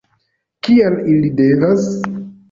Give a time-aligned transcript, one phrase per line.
[0.67, 1.85] Kial ili devas?